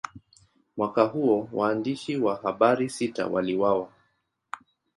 Mwaka 0.77 1.03
huo, 1.03 1.49
waandishi 1.53 2.17
wa 2.17 2.35
habari 2.35 2.89
sita 2.89 3.27
waliuawa. 3.27 3.89